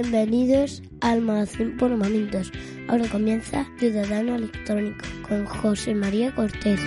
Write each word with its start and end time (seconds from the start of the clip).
Bienvenidos 0.00 0.80
al 1.00 1.22
Magazine 1.22 1.76
por 1.76 1.90
Momentos. 1.96 2.52
Ahora 2.86 3.08
comienza 3.08 3.66
Ciudadano 3.80 4.36
Electrónico 4.36 5.04
con 5.28 5.44
José 5.44 5.92
María 5.92 6.32
Cortés. 6.32 6.80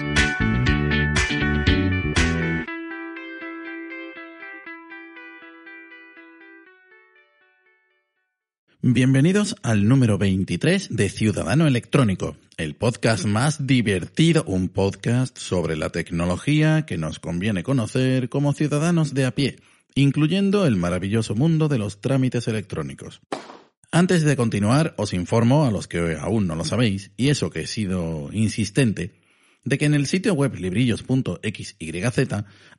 Bienvenidos 8.82 9.58
al 9.62 9.90
número 9.90 10.18
23 10.18 10.96
de 10.96 11.10
Ciudadano 11.10 11.68
Electrónico, 11.68 12.38
el 12.56 12.76
podcast 12.76 13.26
más 13.26 13.68
divertido, 13.68 14.46
un 14.48 14.70
podcast 14.70 15.38
sobre 15.38 15.76
la 15.76 15.90
tecnología 15.90 16.86
que 16.86 16.98
nos 16.98 17.20
conviene 17.20 17.62
conocer 17.62 18.30
como 18.30 18.54
ciudadanos 18.54 19.14
de 19.14 19.26
a 19.26 19.32
pie, 19.32 19.58
incluyendo 19.96 20.66
el 20.66 20.76
maravilloso 20.76 21.36
mundo 21.36 21.68
de 21.68 21.78
los 21.78 22.02
trámites 22.02 22.48
electrónicos. 22.48 23.22
Antes 23.92 24.24
de 24.24 24.38
continuar, 24.38 24.94
os 24.98 25.14
informo 25.14 25.66
a 25.66 25.72
los 25.72 25.88
que 25.88 26.16
aún 26.20 26.48
no 26.48 26.56
lo 26.56 26.64
sabéis, 26.64 27.12
y 27.18 27.30
eso 27.30 27.50
que 27.50 27.62
he 27.62 27.68
sido 27.68 28.30
insistente, 28.32 29.20
de 29.64 29.78
que 29.78 29.86
en 29.86 29.94
el 29.94 30.08
sitio 30.08 30.34
web 30.34 30.56
librillos.xyz 30.56 31.76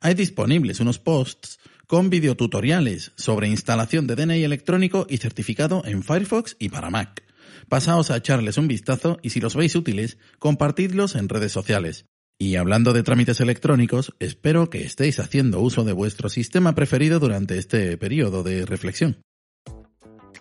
hay 0.01 0.13
disponibles 0.15 0.79
unos 0.79 0.99
posts 0.99 1.59
con 1.87 2.09
videotutoriales 2.09 3.11
sobre 3.15 3.47
instalación 3.47 4.07
de 4.07 4.15
DNI 4.15 4.43
electrónico 4.43 5.05
y 5.09 5.17
certificado 5.17 5.83
en 5.85 6.03
Firefox 6.03 6.55
y 6.59 6.69
para 6.69 6.89
Mac. 6.89 7.23
Pasaos 7.69 8.11
a 8.11 8.17
echarles 8.17 8.57
un 8.57 8.67
vistazo 8.67 9.19
y 9.21 9.29
si 9.29 9.39
los 9.39 9.55
veis 9.55 9.75
útiles, 9.75 10.17
compartidlos 10.39 11.15
en 11.15 11.29
redes 11.29 11.51
sociales. 11.51 12.05
Y 12.43 12.57
hablando 12.57 12.91
de 12.91 13.03
trámites 13.03 13.39
electrónicos, 13.39 14.13
espero 14.19 14.69
que 14.69 14.83
estéis 14.83 15.21
haciendo 15.21 15.61
uso 15.61 15.85
de 15.85 15.93
vuestro 15.93 16.27
sistema 16.27 16.75
preferido 16.75 17.17
durante 17.17 17.57
este 17.57 17.95
periodo 17.95 18.43
de 18.43 18.65
reflexión. 18.65 19.21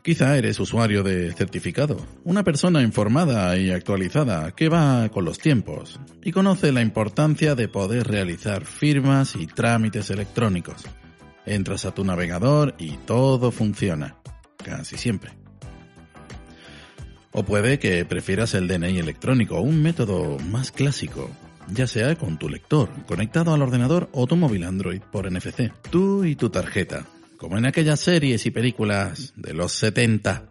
Quizá 0.03 0.37
eres 0.37 0.59
usuario 0.59 1.05
de 1.05 1.33
certificado, 1.33 2.05
una 2.25 2.43
persona 2.43 2.83
informada 2.83 3.57
y 3.57 3.71
actualizada 3.71 4.51
que 4.51 4.69
va 4.69 5.11
con 5.11 5.25
los 5.25 5.39
tiempos 5.39 6.01
y 6.25 6.33
conoce 6.33 6.73
la 6.73 6.83
importancia 6.83 7.55
de 7.55 7.69
poder 7.69 8.09
realizar 8.09 8.65
firmas 8.65 9.37
y 9.37 9.47
trámites 9.47 10.11
electrónicos. 10.11 10.83
Entras 11.47 11.85
a 11.85 11.95
tu 11.95 12.03
navegador 12.03 12.75
y 12.79 12.97
todo 12.97 13.53
funciona, 13.53 14.17
casi 14.57 14.97
siempre. 14.97 15.31
O 17.31 17.45
puede 17.45 17.79
que 17.79 18.05
prefieras 18.05 18.55
el 18.55 18.67
DNI 18.67 18.99
electrónico, 18.99 19.61
un 19.61 19.81
método 19.85 20.37
más 20.51 20.73
clásico, 20.73 21.31
ya 21.75 21.87
sea 21.87 22.17
con 22.17 22.39
tu 22.39 22.49
lector, 22.49 22.89
conectado 23.07 23.53
al 23.53 23.63
ordenador 23.63 24.09
o 24.13 24.27
tu 24.27 24.37
móvil 24.37 24.65
Android 24.65 25.01
por 25.01 25.31
NFC. 25.31 25.73
Tú 25.91 26.25
y 26.25 26.37
tu 26.37 26.51
tarjeta, 26.51 27.07
como 27.39 27.59
en 27.59 27.67
aquellas 27.67 28.01
series 28.01 28.47
y 28.47 28.51
películas 28.51 29.33
de 29.37 29.55
los 29.55 29.73
70. 29.73 30.45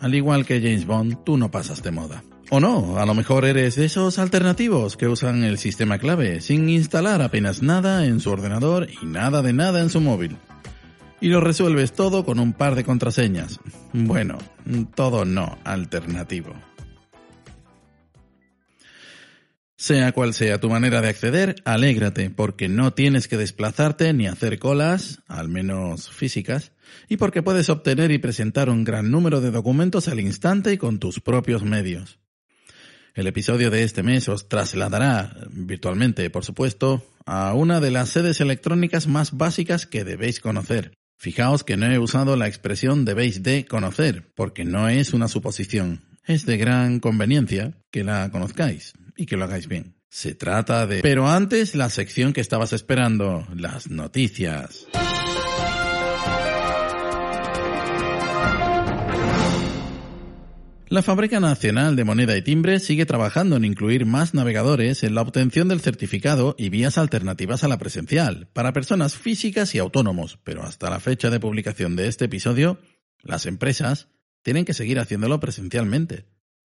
Al 0.00 0.14
igual 0.14 0.46
que 0.46 0.60
James 0.60 0.86
Bond, 0.86 1.24
tú 1.24 1.36
no 1.36 1.50
pasas 1.50 1.82
de 1.82 1.90
moda. 1.90 2.22
O 2.50 2.60
no, 2.60 2.98
a 2.98 3.04
lo 3.04 3.14
mejor 3.14 3.44
eres 3.44 3.76
de 3.76 3.84
esos 3.84 4.18
alternativos 4.18 4.96
que 4.96 5.06
usan 5.06 5.44
el 5.44 5.58
sistema 5.58 5.98
clave 5.98 6.40
sin 6.40 6.68
instalar 6.70 7.20
apenas 7.20 7.62
nada 7.62 8.06
en 8.06 8.20
su 8.20 8.30
ordenador 8.30 8.88
y 9.02 9.04
nada 9.04 9.42
de 9.42 9.52
nada 9.52 9.80
en 9.80 9.90
su 9.90 10.00
móvil. 10.00 10.36
Y 11.20 11.28
lo 11.28 11.40
resuelves 11.40 11.92
todo 11.92 12.24
con 12.24 12.38
un 12.38 12.52
par 12.52 12.74
de 12.74 12.84
contraseñas. 12.84 13.60
Bueno, 13.92 14.38
todo 14.94 15.24
no 15.24 15.58
alternativo. 15.64 16.54
Sea 19.80 20.10
cual 20.10 20.34
sea 20.34 20.58
tu 20.58 20.68
manera 20.68 21.00
de 21.00 21.08
acceder, 21.08 21.54
alégrate 21.64 22.30
porque 22.30 22.68
no 22.68 22.94
tienes 22.94 23.28
que 23.28 23.36
desplazarte 23.36 24.12
ni 24.12 24.26
hacer 24.26 24.58
colas, 24.58 25.20
al 25.28 25.48
menos 25.48 26.10
físicas, 26.10 26.72
y 27.08 27.16
porque 27.16 27.44
puedes 27.44 27.70
obtener 27.70 28.10
y 28.10 28.18
presentar 28.18 28.70
un 28.70 28.82
gran 28.82 29.12
número 29.12 29.40
de 29.40 29.52
documentos 29.52 30.08
al 30.08 30.18
instante 30.18 30.72
y 30.72 30.78
con 30.78 30.98
tus 30.98 31.20
propios 31.20 31.62
medios. 31.62 32.18
El 33.14 33.28
episodio 33.28 33.70
de 33.70 33.84
este 33.84 34.02
mes 34.02 34.28
os 34.28 34.48
trasladará, 34.48 35.46
virtualmente 35.48 36.28
por 36.28 36.44
supuesto, 36.44 37.06
a 37.24 37.54
una 37.54 37.78
de 37.78 37.92
las 37.92 38.08
sedes 38.08 38.40
electrónicas 38.40 39.06
más 39.06 39.36
básicas 39.36 39.86
que 39.86 40.02
debéis 40.02 40.40
conocer. 40.40 40.92
Fijaos 41.18 41.62
que 41.62 41.76
no 41.76 41.86
he 41.86 42.00
usado 42.00 42.34
la 42.34 42.48
expresión 42.48 43.04
debéis 43.04 43.44
de 43.44 43.64
conocer, 43.64 44.32
porque 44.34 44.64
no 44.64 44.88
es 44.88 45.12
una 45.14 45.28
suposición. 45.28 46.07
Es 46.28 46.44
de 46.44 46.58
gran 46.58 47.00
conveniencia 47.00 47.72
que 47.90 48.04
la 48.04 48.30
conozcáis 48.30 48.92
y 49.16 49.24
que 49.24 49.38
lo 49.38 49.44
hagáis 49.44 49.66
bien. 49.66 49.94
Se 50.10 50.34
trata 50.34 50.86
de... 50.86 51.00
Pero 51.00 51.26
antes, 51.26 51.74
la 51.74 51.88
sección 51.88 52.34
que 52.34 52.42
estabas 52.42 52.74
esperando, 52.74 53.48
las 53.56 53.88
noticias. 53.88 54.86
La 60.90 61.00
Fábrica 61.00 61.40
Nacional 61.40 61.96
de 61.96 62.04
Moneda 62.04 62.36
y 62.36 62.42
Timbre 62.42 62.78
sigue 62.78 63.06
trabajando 63.06 63.56
en 63.56 63.64
incluir 63.64 64.04
más 64.04 64.34
navegadores 64.34 65.04
en 65.04 65.14
la 65.14 65.22
obtención 65.22 65.68
del 65.68 65.80
certificado 65.80 66.54
y 66.58 66.68
vías 66.68 66.98
alternativas 66.98 67.64
a 67.64 67.68
la 67.68 67.78
presencial, 67.78 68.50
para 68.52 68.74
personas 68.74 69.16
físicas 69.16 69.74
y 69.74 69.78
autónomos, 69.78 70.38
pero 70.44 70.62
hasta 70.62 70.90
la 70.90 71.00
fecha 71.00 71.30
de 71.30 71.40
publicación 71.40 71.96
de 71.96 72.06
este 72.06 72.26
episodio, 72.26 72.78
las 73.22 73.46
empresas 73.46 74.08
tienen 74.48 74.64
que 74.64 74.72
seguir 74.72 74.98
haciéndolo 74.98 75.40
presencialmente. 75.40 76.24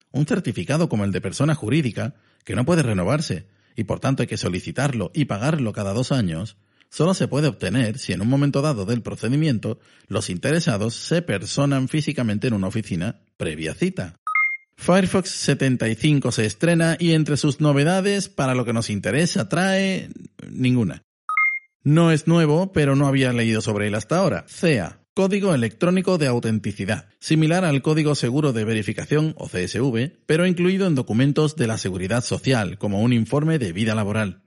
Un 0.09 0.25
certificado 0.25 0.89
como 0.89 1.05
el 1.05 1.11
de 1.11 1.21
persona 1.21 1.53
jurídica, 1.53 2.15
que 2.43 2.55
no 2.55 2.65
puede 2.65 2.81
renovarse, 2.81 3.45
y 3.75 3.83
por 3.83 3.99
tanto 3.99 4.23
hay 4.23 4.27
que 4.27 4.35
solicitarlo 4.35 5.11
y 5.13 5.25
pagarlo 5.25 5.73
cada 5.73 5.93
dos 5.93 6.11
años, 6.11 6.57
solo 6.89 7.13
se 7.13 7.27
puede 7.27 7.47
obtener 7.47 7.99
si 7.99 8.13
en 8.13 8.21
un 8.21 8.29
momento 8.29 8.63
dado 8.63 8.85
del 8.85 9.03
procedimiento 9.03 9.79
los 10.07 10.31
interesados 10.31 10.95
se 10.95 11.21
personan 11.21 11.88
físicamente 11.88 12.47
en 12.47 12.55
una 12.55 12.65
oficina 12.65 13.21
previa 13.38 13.75
cita. 13.75 14.15
Firefox 14.75 15.29
75 15.29 16.31
se 16.31 16.47
estrena 16.47 16.97
y 16.99 17.11
entre 17.11 17.38
sus 17.38 17.61
novedades, 17.61 18.27
para 18.27 18.55
lo 18.55 18.65
que 18.65 18.73
nos 18.73 18.89
interesa, 18.89 19.49
trae 19.49 20.09
ninguna. 20.49 21.03
No 21.83 22.11
es 22.11 22.25
nuevo, 22.25 22.71
pero 22.73 22.95
no 22.95 23.05
había 23.05 23.33
leído 23.33 23.61
sobre 23.61 23.88
él 23.88 23.94
hasta 23.94 24.17
ahora. 24.17 24.45
CEA, 24.47 24.99
Código 25.17 25.55
Electrónico 25.55 26.19
de 26.19 26.28
Autenticidad, 26.28 27.07
similar 27.17 27.66
al 27.66 27.81
Código 27.81 28.13
Seguro 28.13 28.53
de 28.53 28.63
Verificación 28.66 29.33
o 29.39 29.47
CSV, 29.47 30.11
pero 30.28 30.45
incluido 30.45 30.85
en 30.85 30.94
documentos 30.94 31.55
de 31.55 31.66
la 31.66 31.79
Seguridad 31.79 32.23
Social, 32.23 32.78
como 32.78 33.01
un 33.01 33.13
informe 33.13 33.57
de 33.57 33.73
vida 33.73 33.95
laboral. 33.95 34.44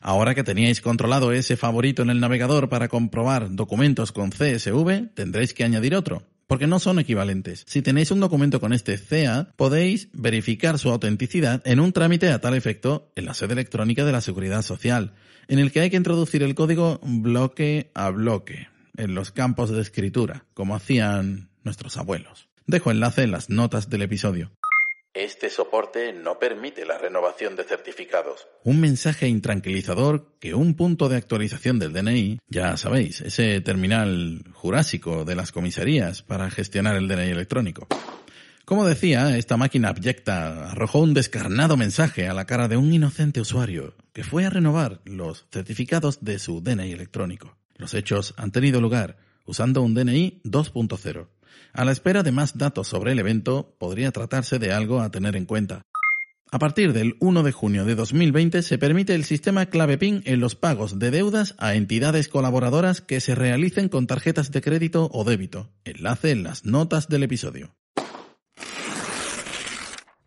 Ahora 0.00 0.36
que 0.36 0.44
teníais 0.44 0.80
controlado 0.80 1.32
ese 1.32 1.56
favorito 1.56 2.02
en 2.02 2.10
el 2.10 2.20
navegador 2.20 2.68
para 2.68 2.86
comprobar 2.86 3.56
documentos 3.56 4.12
con 4.12 4.30
CSV, 4.30 5.14
tendréis 5.14 5.52
que 5.52 5.64
añadir 5.64 5.96
otro, 5.96 6.22
porque 6.46 6.68
no 6.68 6.78
son 6.78 7.00
equivalentes. 7.00 7.64
Si 7.66 7.82
tenéis 7.82 8.12
un 8.12 8.20
documento 8.20 8.60
con 8.60 8.72
este 8.72 8.96
CA, 8.96 9.48
podéis 9.56 10.10
verificar 10.12 10.78
su 10.78 10.90
autenticidad 10.90 11.60
en 11.64 11.80
un 11.80 11.92
trámite 11.92 12.30
a 12.30 12.40
tal 12.40 12.54
efecto 12.54 13.10
en 13.16 13.24
la 13.24 13.34
sede 13.34 13.54
electrónica 13.54 14.04
de 14.04 14.12
la 14.12 14.20
Seguridad 14.20 14.62
Social, 14.62 15.14
en 15.48 15.58
el 15.58 15.72
que 15.72 15.80
hay 15.80 15.90
que 15.90 15.96
introducir 15.96 16.44
el 16.44 16.54
código 16.54 17.00
bloque 17.02 17.90
a 17.94 18.10
bloque 18.10 18.72
en 18.96 19.14
los 19.14 19.30
campos 19.30 19.70
de 19.70 19.80
escritura, 19.80 20.46
como 20.54 20.74
hacían 20.74 21.50
nuestros 21.62 21.96
abuelos. 21.96 22.48
Dejo 22.66 22.90
enlace 22.90 23.22
en 23.22 23.32
las 23.32 23.50
notas 23.50 23.90
del 23.90 24.02
episodio. 24.02 24.50
Este 25.14 25.48
soporte 25.48 26.12
no 26.12 26.40
permite 26.40 26.84
la 26.84 26.98
renovación 26.98 27.54
de 27.54 27.62
certificados. 27.62 28.48
Un 28.64 28.80
mensaje 28.80 29.28
intranquilizador 29.28 30.34
que 30.40 30.54
un 30.54 30.74
punto 30.74 31.08
de 31.08 31.16
actualización 31.16 31.78
del 31.78 31.92
DNI, 31.92 32.40
ya 32.48 32.76
sabéis, 32.76 33.20
ese 33.20 33.60
terminal 33.60 34.42
jurásico 34.54 35.24
de 35.24 35.36
las 35.36 35.52
comisarías 35.52 36.22
para 36.22 36.50
gestionar 36.50 36.96
el 36.96 37.06
DNI 37.06 37.30
electrónico. 37.30 37.86
Como 38.64 38.86
decía, 38.86 39.36
esta 39.36 39.56
máquina 39.56 39.90
abyecta 39.90 40.70
arrojó 40.70 40.98
un 41.00 41.14
descarnado 41.14 41.76
mensaje 41.76 42.26
a 42.26 42.34
la 42.34 42.46
cara 42.46 42.66
de 42.66 42.76
un 42.76 42.92
inocente 42.92 43.40
usuario 43.40 43.94
que 44.12 44.24
fue 44.24 44.46
a 44.46 44.50
renovar 44.50 45.00
los 45.04 45.46
certificados 45.52 46.24
de 46.24 46.40
su 46.40 46.60
DNI 46.60 46.90
electrónico. 46.90 47.56
Los 47.76 47.94
hechos 47.94 48.34
han 48.36 48.52
tenido 48.52 48.80
lugar 48.80 49.16
usando 49.46 49.82
un 49.82 49.94
DNI 49.94 50.40
2.0. 50.44 51.28
A 51.72 51.84
la 51.84 51.92
espera 51.92 52.22
de 52.22 52.32
más 52.32 52.56
datos 52.56 52.88
sobre 52.88 53.12
el 53.12 53.18
evento, 53.18 53.76
podría 53.78 54.12
tratarse 54.12 54.58
de 54.58 54.72
algo 54.72 55.00
a 55.00 55.10
tener 55.10 55.36
en 55.36 55.44
cuenta. 55.44 55.82
A 56.50 56.58
partir 56.60 56.92
del 56.92 57.16
1 57.18 57.42
de 57.42 57.50
junio 57.50 57.84
de 57.84 57.96
2020 57.96 58.62
se 58.62 58.78
permite 58.78 59.16
el 59.16 59.24
sistema 59.24 59.66
clave 59.66 59.98
PIN 59.98 60.22
en 60.24 60.38
los 60.38 60.54
pagos 60.54 61.00
de 61.00 61.10
deudas 61.10 61.56
a 61.58 61.74
entidades 61.74 62.28
colaboradoras 62.28 63.00
que 63.00 63.20
se 63.20 63.34
realicen 63.34 63.88
con 63.88 64.06
tarjetas 64.06 64.52
de 64.52 64.60
crédito 64.60 65.10
o 65.12 65.24
débito. 65.24 65.72
Enlace 65.84 66.30
en 66.30 66.44
las 66.44 66.64
notas 66.64 67.08
del 67.08 67.24
episodio. 67.24 67.74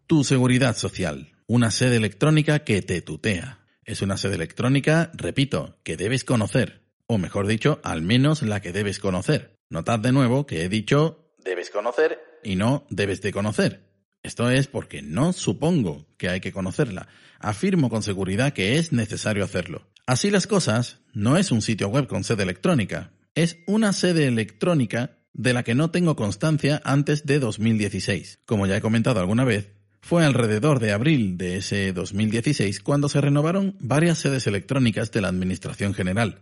Tu 0.06 0.26
seguridad 0.26 0.76
social. 0.76 1.32
Una 1.48 1.72
sede 1.72 1.96
electrónica 1.96 2.60
que 2.60 2.82
te 2.82 3.02
tutea. 3.02 3.60
Es 3.86 4.02
una 4.02 4.18
sede 4.18 4.36
electrónica, 4.36 5.12
repito, 5.14 5.78
que 5.84 5.96
debes 5.96 6.26
conocer. 6.26 6.87
O 7.10 7.18
mejor 7.18 7.48
dicho, 7.48 7.80
al 7.84 8.02
menos 8.02 8.42
la 8.42 8.62
que 8.62 8.74
debes 8.74 9.00
conocer. 9.00 9.56
Notad 9.70 10.00
de 10.00 10.12
nuevo 10.12 10.46
que 10.46 10.64
he 10.64 10.70
dicho 10.70 11.34
debes 11.44 11.70
conocer 11.70 12.20
y 12.44 12.56
no 12.56 12.86
debes 12.90 13.22
de 13.22 13.32
conocer. 13.32 13.88
Esto 14.24 14.50
es 14.50 14.68
porque 14.68 15.02
no 15.02 15.32
supongo 15.32 16.06
que 16.18 16.28
hay 16.28 16.42
que 16.42 16.52
conocerla. 16.52 17.08
Afirmo 17.40 17.90
con 17.90 18.04
seguridad 18.04 18.52
que 18.52 18.78
es 18.78 18.92
necesario 18.92 19.46
hacerlo. 19.46 19.88
Así 20.06 20.32
las 20.32 20.48
cosas, 20.48 21.00
no 21.14 21.38
es 21.38 21.52
un 21.52 21.62
sitio 21.62 21.88
web 21.88 22.08
con 22.08 22.26
sede 22.26 22.44
electrónica. 22.44 23.14
Es 23.36 23.58
una 23.68 23.94
sede 23.94 24.28
electrónica 24.28 25.18
de 25.32 25.54
la 25.54 25.64
que 25.64 25.76
no 25.76 25.92
tengo 25.92 26.18
constancia 26.18 26.82
antes 26.84 27.26
de 27.26 27.40
2016. 27.40 28.40
Como 28.46 28.68
ya 28.68 28.76
he 28.76 28.82
comentado 28.82 29.22
alguna 29.22 29.46
vez, 29.46 29.72
fue 30.02 30.26
alrededor 30.26 30.80
de 30.80 30.92
abril 30.92 31.38
de 31.38 31.58
ese 31.58 31.94
2016 31.94 32.82
cuando 32.82 33.08
se 33.08 33.22
renovaron 33.22 33.78
varias 33.80 34.18
sedes 34.18 34.48
electrónicas 34.48 35.12
de 35.12 35.22
la 35.22 35.28
Administración 35.28 35.94
General, 35.94 36.42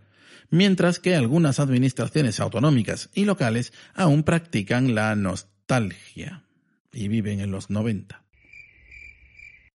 mientras 0.50 0.98
que 0.98 1.14
algunas 1.14 1.60
administraciones 1.60 2.40
autonómicas 2.40 3.10
y 3.14 3.24
locales 3.24 3.72
aún 3.94 4.22
practican 4.22 4.94
la 4.94 5.14
nostalgia 5.16 6.44
y 6.92 7.08
viven 7.08 7.40
en 7.40 7.50
los 7.50 7.70
90. 7.70 8.26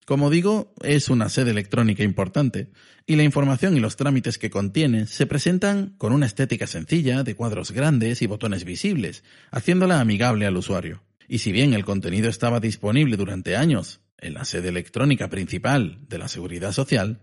Como 0.05 0.29
digo, 0.29 0.73
es 0.81 1.09
una 1.09 1.29
sede 1.29 1.51
electrónica 1.51 2.03
importante 2.03 2.69
y 3.05 3.15
la 3.15 3.23
información 3.23 3.77
y 3.77 3.79
los 3.79 3.95
trámites 3.95 4.37
que 4.37 4.49
contiene 4.49 5.05
se 5.05 5.25
presentan 5.25 5.93
con 5.97 6.11
una 6.11 6.25
estética 6.25 6.67
sencilla 6.67 7.23
de 7.23 7.35
cuadros 7.35 7.71
grandes 7.71 8.21
y 8.21 8.27
botones 8.27 8.65
visibles, 8.65 9.23
haciéndola 9.51 9.99
amigable 9.99 10.45
al 10.45 10.57
usuario. 10.57 11.03
Y 11.27 11.39
si 11.39 11.51
bien 11.51 11.73
el 11.73 11.85
contenido 11.85 12.29
estaba 12.29 12.59
disponible 12.59 13.15
durante 13.15 13.55
años 13.55 14.01
en 14.17 14.33
la 14.33 14.43
sede 14.43 14.69
electrónica 14.69 15.29
principal 15.29 15.99
de 16.09 16.17
la 16.17 16.27
Seguridad 16.27 16.73
Social, 16.73 17.21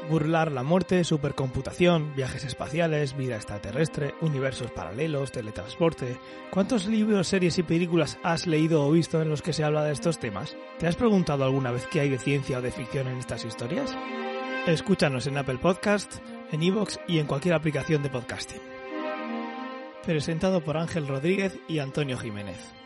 burlar 0.09 0.51
la 0.51 0.63
muerte, 0.63 1.03
supercomputación, 1.03 2.15
viajes 2.15 2.44
espaciales, 2.44 3.15
vida 3.15 3.36
extraterrestre, 3.36 4.15
universos 4.21 4.71
paralelos, 4.71 5.31
teletransporte. 5.31 6.18
¿Cuántos 6.50 6.88
libros, 6.88 7.27
series 7.27 7.57
y 7.57 7.63
películas 7.63 8.18
has 8.24 8.48
leído 8.48 8.86
o 8.86 8.92
visto 8.92 9.21
en 9.21 9.30
los 9.30 9.42
que 9.42 9.53
se 9.53 9.63
habla 9.63 9.83
de 9.83 9.94
estos 9.94 10.19
temas? 10.19 10.56
¿Te 10.80 10.88
has 10.88 10.95
preguntado 10.95 11.44
alguna 11.44 11.71
vez 11.71 11.88
qué 11.88 12.01
hay 12.01 12.09
de 12.09 12.19
ciencia 12.19 12.59
o 12.59 12.62
de 12.62 12.71
ficción 12.71 13.07
en 13.07 13.18
estas 13.18 13.45
historias? 13.45 13.95
Escúchanos 14.68 15.27
en 15.27 15.38
Apple 15.38 15.57
Podcast, 15.57 16.18
en 16.51 16.63
iVoox 16.63 16.98
y 17.07 17.19
en 17.19 17.27
cualquier 17.27 17.56
aplicación 17.56 18.03
de 18.03 18.09
podcasting. 18.09 18.62
Presentado 20.06 20.63
por 20.63 20.77
Ángel 20.77 21.07
Rodríguez 21.07 21.57
y 21.68 21.80
Antonio 21.80 22.18
Jiménez. 22.18 22.81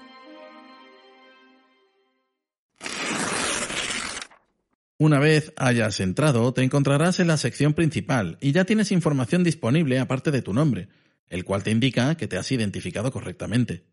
Una 4.98 5.20
vez 5.20 5.52
hayas 5.58 6.00
entrado, 6.00 6.54
te 6.54 6.64
encontrarás 6.64 7.20
en 7.20 7.28
la 7.28 7.36
sección 7.36 7.74
principal 7.74 8.38
y 8.40 8.54
ya 8.54 8.64
tienes 8.64 8.94
información 8.94 9.44
disponible 9.44 10.00
aparte 10.00 10.32
de 10.32 10.42
tu 10.42 10.54
nombre, 10.54 10.88
el 11.28 11.44
cual 11.44 11.64
te 11.64 11.72
indica 11.72 12.16
que 12.16 12.30
te 12.30 12.38
has 12.38 12.50
identificado 12.54 13.12
correctamente. 13.12 13.84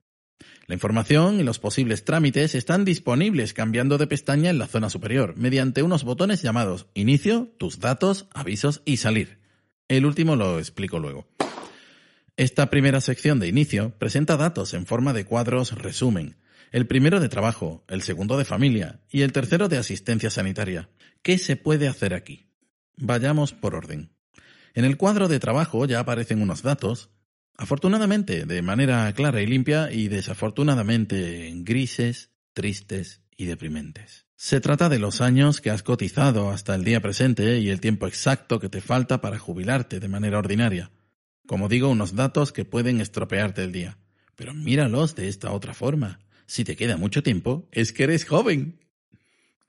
La 0.66 0.75
información 0.75 1.40
y 1.40 1.43
los 1.43 1.58
posibles 1.58 2.04
trámites 2.04 2.54
están 2.54 2.84
disponibles 2.84 3.53
cambiando 3.53 3.98
de 3.98 4.06
pestaña 4.06 4.50
en 4.50 4.58
la 4.58 4.69
zona 4.69 4.91
superior, 4.91 5.34
mediante 5.36 5.82
unos 5.82 6.05
botones 6.05 6.41
llamados 6.41 6.86
Inicio, 6.94 7.53
Tus 7.58 7.81
datos, 7.81 8.29
Avisos 8.32 8.82
y 8.84 8.98
Salir. 8.98 9.41
El 9.88 10.06
último 10.06 10.36
lo 10.36 10.60
explico 10.60 11.00
luego. 11.00 11.26
Esta 12.36 12.70
primera 12.70 13.00
sección 13.00 13.41
de 13.41 13.48
inicio 13.48 13.91
presenta 13.98 14.36
datos 14.36 14.72
en 14.72 14.86
forma 14.86 15.12
de 15.12 15.24
cuadros 15.24 15.72
resumen, 15.72 16.36
el 16.72 16.86
primero 16.86 17.20
de 17.20 17.29
trabajo, 17.29 17.84
el 17.86 18.00
segundo 18.00 18.38
de 18.38 18.46
familia 18.46 19.00
y 19.10 19.20
el 19.22 19.32
tercero 19.32 19.69
de 19.69 19.76
asistencia 19.76 20.31
sanitaria. 20.31 20.88
¿Qué 21.22 21.38
se 21.38 21.56
puede 21.56 21.86
hacer 21.86 22.14
aquí? 22.14 22.46
Vayamos 22.96 23.52
por 23.52 23.74
orden. 23.74 24.10
En 24.74 24.86
el 24.86 24.96
cuadro 24.96 25.29
de 25.29 25.38
trabajo 25.38 25.84
ya 25.84 26.00
aparecen 26.00 26.41
unos 26.41 26.62
datos, 26.62 27.10
afortunadamente 27.58 28.46
de 28.46 28.62
manera 28.62 29.12
clara 29.12 29.43
y 29.43 29.46
limpia 29.46 29.93
y 29.93 30.08
desafortunadamente 30.08 31.52
grises, 31.56 32.31
tristes 32.55 33.20
y 33.36 33.44
deprimentes. 33.44 34.24
Se 34.34 34.60
trata 34.60 34.88
de 34.88 34.98
los 34.98 35.20
años 35.20 35.60
que 35.60 35.70
has 35.70 35.82
cotizado 35.82 36.50
hasta 36.50 36.74
el 36.74 36.84
día 36.84 37.00
presente 37.00 37.58
y 37.58 37.69
el 37.69 37.81
tiempo 37.81 38.06
exacto 38.06 38.58
que 38.58 38.70
te 38.70 38.81
falta 38.81 39.20
para 39.20 39.38
jubilarte 39.38 40.00
de 40.00 40.08
manera 40.08 40.38
ordinaria. 40.38 40.91
Como 41.46 41.69
digo, 41.69 41.88
unos 41.88 42.17
datos 42.17 42.50
que 42.50 42.64
pueden 42.64 43.00
estropearte 43.00 43.62
el 43.62 43.72
día. 43.72 43.98
Pero 44.34 44.55
míralos 44.55 45.14
de 45.14 45.29
esta 45.29 45.52
otra 45.52 45.74
forma 45.74 46.19
si 46.52 46.64
te 46.64 46.76
queda 46.76 46.98
mucho 46.98 47.22
tiempo, 47.22 47.66
es 47.72 47.94
que 47.94 48.02
eres 48.02 48.26
joven. 48.26 48.78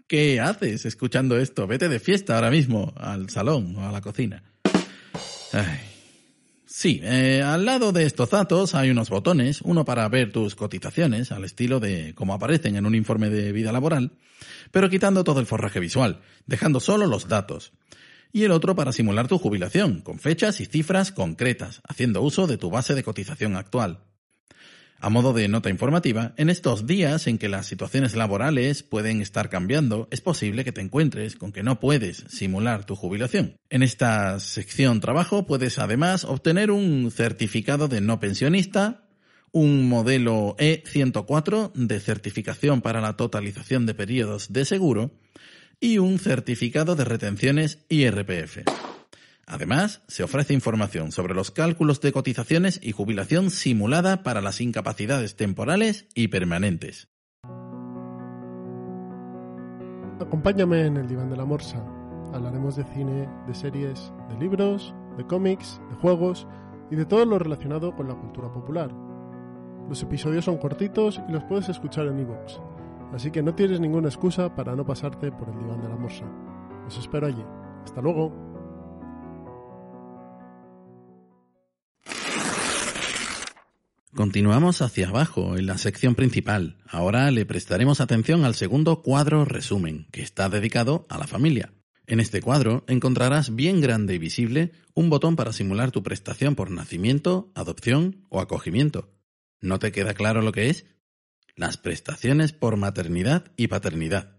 ¿Qué 0.05 0.41
haces 0.41 0.85
escuchando 0.85 1.39
esto? 1.39 1.65
Vete 1.65 1.87
de 1.87 1.97
fiesta 1.97 2.35
ahora 2.35 2.51
mismo, 2.51 2.93
al 2.97 3.29
salón 3.29 3.77
o 3.77 3.87
a 3.87 3.91
la 3.93 4.01
cocina. 4.01 4.43
Sí, 6.65 6.99
eh, 7.01 7.41
al 7.41 7.63
lado 7.63 7.93
de 7.93 8.05
estos 8.05 8.31
datos 8.31 8.75
hay 8.75 8.89
unos 8.89 9.09
botones, 9.09 9.61
uno 9.61 9.85
para 9.85 10.09
ver 10.09 10.33
tus 10.33 10.55
cotizaciones, 10.55 11.31
al 11.31 11.45
estilo 11.45 11.79
de 11.79 12.13
como 12.15 12.33
aparecen 12.33 12.75
en 12.75 12.85
un 12.85 12.95
informe 12.95 13.29
de 13.29 13.53
vida 13.53 13.71
laboral, 13.71 14.11
pero 14.71 14.89
quitando 14.89 15.23
todo 15.23 15.39
el 15.39 15.45
forraje 15.45 15.79
visual, 15.79 16.19
dejando 16.47 16.81
solo 16.81 17.07
los 17.07 17.29
datos. 17.29 17.71
Y 18.33 18.43
el 18.43 18.51
otro 18.51 18.75
para 18.75 18.91
simular 18.91 19.29
tu 19.29 19.37
jubilación, 19.37 20.01
con 20.01 20.19
fechas 20.19 20.59
y 20.59 20.65
cifras 20.65 21.13
concretas, 21.13 21.81
haciendo 21.87 22.21
uso 22.21 22.45
de 22.45 22.57
tu 22.57 22.69
base 22.69 22.93
de 22.93 23.03
cotización 23.03 23.55
actual. 23.55 24.01
A 25.03 25.09
modo 25.09 25.33
de 25.33 25.49
nota 25.49 25.69
informativa, 25.69 26.33
en 26.37 26.49
estos 26.49 26.87
días 26.87 27.27
en 27.27 27.37
que 27.37 27.49
las 27.49 27.65
situaciones 27.65 28.15
laborales 28.15 28.83
pueden 28.83 29.21
estar 29.21 29.49
cambiando, 29.49 30.07
es 30.11 30.21
posible 30.21 30.63
que 30.63 30.71
te 30.71 30.79
encuentres 30.79 31.35
con 31.35 31.51
que 31.51 31.61
no 31.61 31.81
puedes 31.81 32.23
simular 32.29 32.85
tu 32.85 32.95
jubilación. 32.95 33.57
En 33.69 33.83
esta 33.83 34.39
sección 34.39 35.01
trabajo 35.01 35.45
puedes 35.45 35.77
además 35.77 36.23
obtener 36.23 36.71
un 36.71 37.11
certificado 37.11 37.89
de 37.89 37.99
no 37.99 38.21
pensionista, 38.21 39.03
un 39.51 39.89
modelo 39.89 40.55
E104 40.57 41.73
de 41.73 41.99
certificación 41.99 42.81
para 42.81 43.01
la 43.01 43.17
totalización 43.17 43.85
de 43.85 43.95
periodos 43.95 44.53
de 44.53 44.63
seguro 44.63 45.11
y 45.81 45.97
un 45.97 46.17
certificado 46.17 46.95
de 46.95 47.03
retenciones 47.03 47.79
IRPF. 47.89 48.59
Además, 49.45 50.01
se 50.07 50.23
ofrece 50.23 50.53
información 50.53 51.11
sobre 51.11 51.33
los 51.33 51.51
cálculos 51.51 51.99
de 52.01 52.11
cotizaciones 52.11 52.79
y 52.81 52.91
jubilación 52.91 53.49
simulada 53.49 54.23
para 54.23 54.41
las 54.41 54.61
incapacidades 54.61 55.35
temporales 55.35 56.07
y 56.15 56.29
permanentes. 56.29 57.09
Acompáñame 60.19 60.85
en 60.85 60.97
el 60.97 61.07
diván 61.07 61.29
de 61.29 61.35
la 61.35 61.45
morsa. 61.45 61.83
Hablaremos 62.33 62.75
de 62.75 62.85
cine, 62.85 63.29
de 63.45 63.53
series, 63.53 64.13
de 64.29 64.37
libros, 64.37 64.95
de 65.17 65.25
cómics, 65.27 65.81
de 65.89 65.95
juegos 65.97 66.47
y 66.89 66.95
de 66.95 67.05
todo 67.05 67.25
lo 67.25 67.37
relacionado 67.37 67.95
con 67.95 68.07
la 68.07 68.15
cultura 68.15 68.51
popular. 68.51 68.91
Los 69.89 70.01
episodios 70.01 70.45
son 70.45 70.57
cortitos 70.57 71.21
y 71.27 71.31
los 71.33 71.43
puedes 71.43 71.67
escuchar 71.67 72.07
en 72.07 72.19
iVoox, 72.19 72.59
así 73.13 73.31
que 73.31 73.43
no 73.43 73.53
tienes 73.53 73.79
ninguna 73.81 74.07
excusa 74.07 74.55
para 74.55 74.75
no 74.75 74.85
pasarte 74.85 75.31
por 75.31 75.49
el 75.49 75.59
diván 75.59 75.81
de 75.81 75.89
la 75.89 75.97
morsa. 75.97 76.25
Os 76.87 76.97
espero 76.97 77.27
allí. 77.27 77.43
Hasta 77.83 78.01
luego. 78.01 78.52
Continuamos 84.15 84.83
hacia 84.83 85.09
abajo 85.09 85.57
en 85.57 85.65
la 85.65 85.79
sección 85.79 86.13
principal. 86.13 86.77
Ahora 86.87 87.31
le 87.31 87.47
prestaremos 87.47 87.99
atención 87.99 88.45
al 88.45 88.53
segundo 88.53 89.01
cuadro 89.01 89.43
resumen, 89.43 90.05
que 90.11 90.21
está 90.21 90.49
dedicado 90.49 91.07
a 91.09 91.17
la 91.17 91.25
familia. 91.25 91.73
En 92.05 92.19
este 92.19 92.39
cuadro 92.39 92.83
encontrarás 92.87 93.55
bien 93.55 93.81
grande 93.81 94.13
y 94.13 94.19
visible 94.19 94.71
un 94.93 95.09
botón 95.09 95.35
para 95.35 95.51
simular 95.51 95.89
tu 95.89 96.03
prestación 96.03 96.53
por 96.53 96.69
nacimiento, 96.69 97.51
adopción 97.55 98.27
o 98.29 98.39
acogimiento. 98.39 99.11
¿No 99.61 99.79
te 99.79 99.91
queda 99.91 100.13
claro 100.13 100.43
lo 100.43 100.51
que 100.51 100.69
es? 100.69 100.85
Las 101.55 101.77
prestaciones 101.77 102.53
por 102.53 102.77
maternidad 102.77 103.51
y 103.57 103.65
paternidad. 103.65 104.37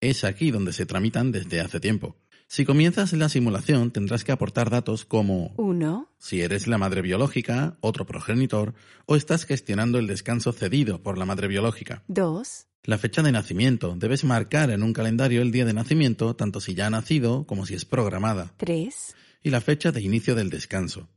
Es 0.00 0.22
aquí 0.22 0.52
donde 0.52 0.72
se 0.72 0.86
tramitan 0.86 1.32
desde 1.32 1.60
hace 1.60 1.80
tiempo. 1.80 2.16
Si 2.48 2.64
comienzas 2.64 3.12
la 3.12 3.28
simulación 3.28 3.90
tendrás 3.90 4.22
que 4.22 4.30
aportar 4.30 4.70
datos 4.70 5.04
como 5.04 5.52
1, 5.56 6.12
si 6.18 6.42
eres 6.42 6.68
la 6.68 6.78
madre 6.78 7.02
biológica, 7.02 7.76
otro 7.80 8.06
progenitor, 8.06 8.74
o 9.04 9.16
estás 9.16 9.44
gestionando 9.44 9.98
el 9.98 10.06
descanso 10.06 10.52
cedido 10.52 11.02
por 11.02 11.18
la 11.18 11.24
madre 11.24 11.48
biológica. 11.48 12.04
2, 12.06 12.66
La 12.84 12.98
fecha 12.98 13.22
de 13.24 13.32
nacimiento. 13.32 13.96
Debes 13.96 14.22
marcar 14.22 14.70
en 14.70 14.84
un 14.84 14.92
calendario 14.92 15.42
el 15.42 15.50
día 15.50 15.64
de 15.64 15.72
nacimiento, 15.72 16.36
tanto 16.36 16.60
si 16.60 16.74
ya 16.74 16.86
ha 16.86 16.90
nacido 16.90 17.46
como 17.46 17.66
si 17.66 17.74
es 17.74 17.84
programada. 17.84 18.54
3, 18.58 19.16
Y 19.42 19.50
la 19.50 19.60
fecha 19.60 19.90
de 19.90 20.02
inicio 20.02 20.36
del 20.36 20.50
descanso. 20.50 21.08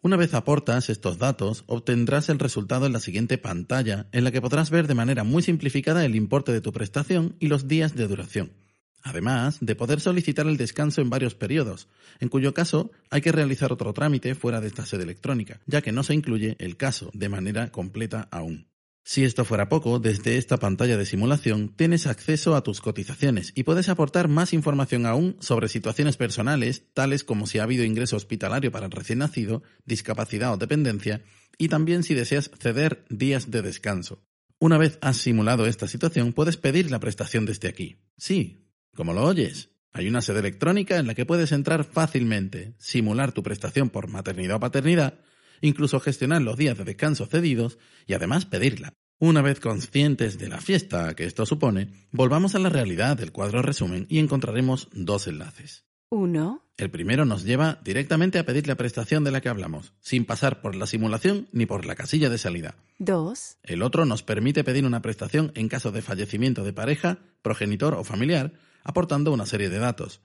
Una 0.00 0.16
vez 0.16 0.32
aportas 0.32 0.90
estos 0.90 1.18
datos, 1.18 1.64
obtendrás 1.66 2.28
el 2.28 2.38
resultado 2.38 2.86
en 2.86 2.92
la 2.92 3.00
siguiente 3.00 3.36
pantalla, 3.36 4.06
en 4.12 4.22
la 4.22 4.30
que 4.30 4.40
podrás 4.40 4.70
ver 4.70 4.86
de 4.86 4.94
manera 4.94 5.24
muy 5.24 5.42
simplificada 5.42 6.04
el 6.04 6.14
importe 6.14 6.52
de 6.52 6.60
tu 6.60 6.72
prestación 6.72 7.34
y 7.40 7.48
los 7.48 7.66
días 7.66 7.96
de 7.96 8.06
duración. 8.06 8.61
Además 9.02 9.58
de 9.60 9.74
poder 9.74 10.00
solicitar 10.00 10.46
el 10.46 10.56
descanso 10.56 11.00
en 11.00 11.10
varios 11.10 11.34
periodos, 11.34 11.88
en 12.20 12.28
cuyo 12.28 12.54
caso 12.54 12.92
hay 13.10 13.20
que 13.20 13.32
realizar 13.32 13.72
otro 13.72 13.92
trámite 13.92 14.34
fuera 14.34 14.60
de 14.60 14.68
esta 14.68 14.86
sede 14.86 15.02
electrónica, 15.02 15.60
ya 15.66 15.82
que 15.82 15.92
no 15.92 16.02
se 16.02 16.14
incluye 16.14 16.56
el 16.58 16.76
caso 16.76 17.10
de 17.12 17.28
manera 17.28 17.70
completa 17.70 18.28
aún. 18.30 18.68
Si 19.04 19.24
esto 19.24 19.44
fuera 19.44 19.68
poco, 19.68 19.98
desde 19.98 20.38
esta 20.38 20.58
pantalla 20.58 20.96
de 20.96 21.06
simulación 21.06 21.70
tienes 21.74 22.06
acceso 22.06 22.54
a 22.54 22.62
tus 22.62 22.80
cotizaciones 22.80 23.52
y 23.56 23.64
puedes 23.64 23.88
aportar 23.88 24.28
más 24.28 24.52
información 24.52 25.06
aún 25.06 25.36
sobre 25.40 25.66
situaciones 25.66 26.16
personales, 26.16 26.84
tales 26.94 27.24
como 27.24 27.48
si 27.48 27.58
ha 27.58 27.64
habido 27.64 27.84
ingreso 27.84 28.16
hospitalario 28.16 28.70
para 28.70 28.86
el 28.86 28.92
recién 28.92 29.18
nacido, 29.18 29.64
discapacidad 29.84 30.52
o 30.52 30.56
dependencia, 30.56 31.22
y 31.58 31.66
también 31.68 32.04
si 32.04 32.14
deseas 32.14 32.52
ceder 32.60 33.04
días 33.10 33.50
de 33.50 33.62
descanso. 33.62 34.22
Una 34.60 34.78
vez 34.78 34.98
has 35.00 35.16
simulado 35.16 35.66
esta 35.66 35.88
situación, 35.88 36.32
puedes 36.32 36.56
pedir 36.56 36.88
la 36.92 37.00
prestación 37.00 37.44
desde 37.44 37.66
aquí. 37.66 37.96
Sí, 38.16 38.61
como 38.94 39.12
lo 39.12 39.24
oyes, 39.24 39.70
hay 39.92 40.08
una 40.08 40.22
sede 40.22 40.40
electrónica 40.40 40.98
en 40.98 41.06
la 41.06 41.14
que 41.14 41.26
puedes 41.26 41.52
entrar 41.52 41.84
fácilmente, 41.84 42.74
simular 42.78 43.32
tu 43.32 43.42
prestación 43.42 43.90
por 43.90 44.08
maternidad 44.08 44.56
o 44.56 44.60
paternidad, 44.60 45.18
incluso 45.60 46.00
gestionar 46.00 46.42
los 46.42 46.56
días 46.56 46.78
de 46.78 46.84
descanso 46.84 47.26
cedidos 47.26 47.78
y 48.06 48.14
además 48.14 48.46
pedirla. 48.46 48.94
Una 49.18 49.42
vez 49.42 49.60
conscientes 49.60 50.38
de 50.38 50.48
la 50.48 50.60
fiesta 50.60 51.14
que 51.14 51.24
esto 51.24 51.46
supone, 51.46 51.88
volvamos 52.10 52.54
a 52.54 52.58
la 52.58 52.70
realidad 52.70 53.16
del 53.16 53.32
cuadro 53.32 53.62
resumen 53.62 54.06
y 54.08 54.18
encontraremos 54.18 54.88
dos 54.92 55.26
enlaces. 55.28 55.84
1, 56.08 56.62
El 56.76 56.90
primero 56.90 57.24
nos 57.24 57.44
lleva 57.44 57.80
directamente 57.84 58.38
a 58.38 58.44
pedir 58.44 58.66
la 58.66 58.74
prestación 58.74 59.24
de 59.24 59.30
la 59.30 59.40
que 59.40 59.48
hablamos, 59.48 59.94
sin 60.00 60.26
pasar 60.26 60.60
por 60.60 60.74
la 60.74 60.86
simulación 60.86 61.48
ni 61.52 61.64
por 61.64 61.86
la 61.86 61.94
casilla 61.94 62.28
de 62.28 62.36
salida. 62.36 62.74
2, 62.98 63.58
El 63.62 63.82
otro 63.82 64.04
nos 64.04 64.22
permite 64.22 64.64
pedir 64.64 64.84
una 64.84 65.00
prestación 65.00 65.52
en 65.54 65.68
caso 65.68 65.90
de 65.90 66.02
fallecimiento 66.02 66.64
de 66.64 66.72
pareja, 66.72 67.18
progenitor 67.40 67.94
o 67.94 68.04
familiar, 68.04 68.52
aportando 68.84 69.32
una 69.32 69.46
serie 69.46 69.68
de 69.68 69.78
datos. 69.78 70.20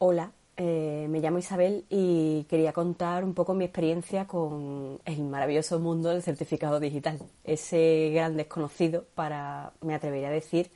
Hola, 0.00 0.32
eh, 0.56 1.06
me 1.10 1.20
llamo 1.20 1.38
Isabel 1.38 1.84
y 1.88 2.44
quería 2.48 2.72
contar 2.72 3.24
un 3.24 3.34
poco 3.34 3.54
mi 3.54 3.64
experiencia 3.64 4.26
con 4.26 5.00
el 5.04 5.22
maravilloso 5.24 5.78
mundo 5.80 6.10
del 6.10 6.22
certificado 6.22 6.80
digital. 6.80 7.18
Ese 7.44 8.10
gran 8.14 8.36
desconocido 8.36 9.06
para, 9.14 9.72
me 9.80 9.94
atrevería 9.94 10.28
a 10.28 10.32
decir, 10.32 10.70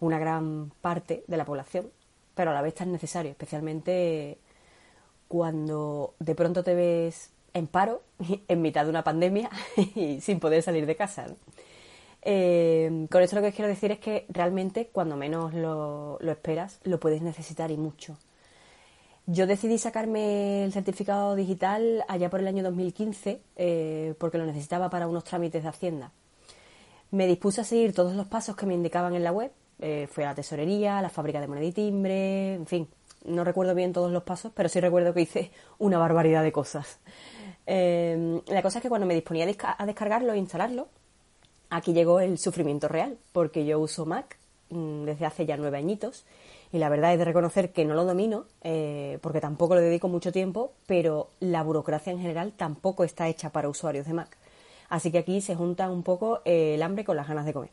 una 0.00 0.18
gran 0.18 0.70
parte 0.80 1.24
de 1.26 1.36
la 1.36 1.44
población, 1.44 1.90
pero 2.34 2.52
a 2.52 2.54
la 2.54 2.62
vez 2.62 2.74
tan 2.74 2.90
necesario, 2.92 3.32
especialmente 3.32 4.38
cuando 5.30 6.14
de 6.18 6.34
pronto 6.34 6.64
te 6.64 6.74
ves 6.74 7.30
en 7.54 7.68
paro, 7.68 8.02
en 8.48 8.62
mitad 8.62 8.82
de 8.82 8.90
una 8.90 9.04
pandemia 9.04 9.48
y 9.94 10.20
sin 10.20 10.40
poder 10.40 10.60
salir 10.60 10.86
de 10.86 10.96
casa. 10.96 11.28
Eh, 12.22 13.06
con 13.08 13.22
esto 13.22 13.36
lo 13.36 13.42
que 13.42 13.52
quiero 13.52 13.68
decir 13.68 13.92
es 13.92 14.00
que 14.00 14.26
realmente 14.28 14.88
cuando 14.88 15.16
menos 15.16 15.54
lo, 15.54 16.18
lo 16.20 16.32
esperas, 16.32 16.80
lo 16.82 16.98
puedes 16.98 17.22
necesitar 17.22 17.70
y 17.70 17.76
mucho. 17.76 18.18
Yo 19.26 19.46
decidí 19.46 19.78
sacarme 19.78 20.64
el 20.64 20.72
certificado 20.72 21.36
digital 21.36 22.04
allá 22.08 22.28
por 22.28 22.40
el 22.40 22.48
año 22.48 22.64
2015 22.64 23.40
eh, 23.54 24.14
porque 24.18 24.36
lo 24.36 24.46
necesitaba 24.46 24.90
para 24.90 25.06
unos 25.06 25.22
trámites 25.22 25.62
de 25.62 25.68
Hacienda. 25.68 26.10
Me 27.12 27.28
dispuse 27.28 27.60
a 27.60 27.64
seguir 27.64 27.94
todos 27.94 28.16
los 28.16 28.26
pasos 28.26 28.56
que 28.56 28.66
me 28.66 28.74
indicaban 28.74 29.14
en 29.14 29.22
la 29.22 29.30
web. 29.30 29.52
Eh, 29.78 30.08
fui 30.10 30.24
a 30.24 30.30
la 30.30 30.34
tesorería, 30.34 30.98
a 30.98 31.02
la 31.02 31.08
fábrica 31.08 31.40
de 31.40 31.46
moneda 31.46 31.66
y 31.66 31.72
timbre, 31.72 32.54
en 32.54 32.66
fin. 32.66 32.88
No 33.24 33.44
recuerdo 33.44 33.74
bien 33.74 33.92
todos 33.92 34.10
los 34.12 34.22
pasos, 34.22 34.52
pero 34.54 34.68
sí 34.68 34.80
recuerdo 34.80 35.12
que 35.14 35.20
hice 35.22 35.50
una 35.78 35.98
barbaridad 35.98 36.42
de 36.42 36.52
cosas. 36.52 36.98
Eh, 37.66 38.40
la 38.46 38.62
cosa 38.62 38.78
es 38.78 38.82
que 38.82 38.88
cuando 38.88 39.06
me 39.06 39.14
disponía 39.14 39.44
a, 39.44 39.48
desca- 39.48 39.74
a 39.78 39.86
descargarlo 39.86 40.32
e 40.32 40.38
instalarlo, 40.38 40.88
aquí 41.70 41.92
llegó 41.92 42.20
el 42.20 42.38
sufrimiento 42.38 42.88
real, 42.88 43.18
porque 43.32 43.64
yo 43.64 43.78
uso 43.80 44.06
Mac 44.06 44.38
mm, 44.70 45.04
desde 45.04 45.26
hace 45.26 45.46
ya 45.46 45.56
nueve 45.56 45.78
añitos 45.78 46.24
y 46.72 46.78
la 46.78 46.88
verdad 46.88 47.12
es 47.12 47.18
de 47.18 47.24
reconocer 47.24 47.72
que 47.72 47.84
no 47.84 47.94
lo 47.94 48.04
domino, 48.04 48.46
eh, 48.62 49.18
porque 49.22 49.40
tampoco 49.40 49.74
le 49.74 49.82
dedico 49.82 50.08
mucho 50.08 50.32
tiempo, 50.32 50.72
pero 50.86 51.30
la 51.40 51.62
burocracia 51.62 52.12
en 52.12 52.20
general 52.20 52.52
tampoco 52.56 53.04
está 53.04 53.28
hecha 53.28 53.50
para 53.50 53.68
usuarios 53.68 54.06
de 54.06 54.14
Mac. 54.14 54.36
Así 54.88 55.10
que 55.12 55.18
aquí 55.18 55.40
se 55.40 55.54
junta 55.56 55.90
un 55.90 56.02
poco 56.02 56.40
el 56.44 56.82
hambre 56.82 57.04
con 57.04 57.16
las 57.16 57.28
ganas 57.28 57.44
de 57.46 57.52
comer. 57.52 57.70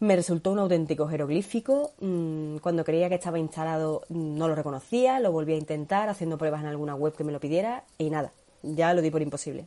Me 0.00 0.14
resultó 0.14 0.52
un 0.52 0.60
auténtico 0.60 1.08
jeroglífico. 1.08 1.92
mm, 2.00 2.58
Cuando 2.58 2.84
creía 2.84 3.08
que 3.08 3.16
estaba 3.16 3.38
instalado 3.38 4.02
mm, 4.08 4.36
no 4.38 4.48
lo 4.48 4.54
reconocía, 4.54 5.18
lo 5.20 5.32
volví 5.32 5.54
a 5.54 5.56
intentar 5.56 6.08
haciendo 6.08 6.38
pruebas 6.38 6.60
en 6.60 6.68
alguna 6.68 6.94
web 6.94 7.14
que 7.14 7.24
me 7.24 7.32
lo 7.32 7.40
pidiera 7.40 7.84
y 7.98 8.10
nada, 8.10 8.32
ya 8.62 8.94
lo 8.94 9.02
di 9.02 9.10
por 9.10 9.22
imposible. 9.22 9.66